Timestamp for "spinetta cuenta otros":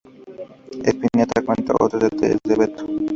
0.83-2.01